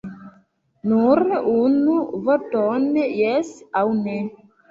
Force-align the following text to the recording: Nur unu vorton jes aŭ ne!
Nur 0.93 1.21
unu 1.55 1.99
vorton 2.29 2.89
jes 3.19 3.53
aŭ 3.83 3.87
ne! 4.01 4.19